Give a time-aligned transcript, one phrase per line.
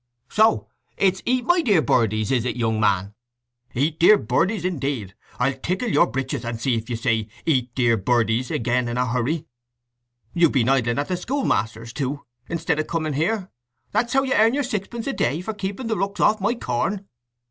[0.29, 3.13] "So it's 'Eat my dear birdies,' is it, young man?
[3.75, 5.13] 'Eat, dear birdies,' indeed!
[5.37, 9.05] I'll tickle your breeches, and see if you say, 'Eat, dear birdies,' again in a
[9.05, 9.45] hurry!
[10.33, 13.89] And you've been idling at the schoolmaster's too, instead of coming here, ha'n't ye, hey?
[13.91, 17.07] That's how you earn your sixpence a day for keeping the rooks off my corn!"